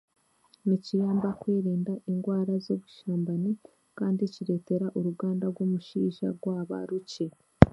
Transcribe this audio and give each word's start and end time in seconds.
Nikiyamba 0.67 1.27
kwerinda 1.39 1.93
engwara 2.11 2.53
z'obushambani 2.65 3.51
kandi 3.97 4.21
kireetera 4.33 4.87
oruganda 4.97 5.43
rw'omushaija 5.51 6.27
rwaba 6.37 6.77
rukye 6.89 7.27